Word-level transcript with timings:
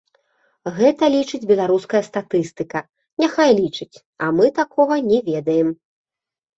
Гэта 0.79 1.09
лічыць 1.15 1.47
беларуская 1.51 2.01
статыстыка, 2.09 2.79
няхай 3.27 3.49
лічыць, 3.63 3.93
а 4.25 4.35
мы 4.41 4.45
такога 4.61 5.03
не 5.15 5.19
ведаем. 5.33 5.69